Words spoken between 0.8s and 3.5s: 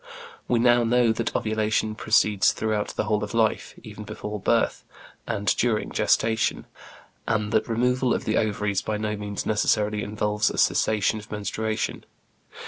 know that ovulation proceeds throughout the whole of